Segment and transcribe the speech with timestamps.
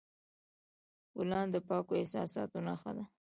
[1.15, 3.05] ګلان د پاکو احساساتو نښه ده.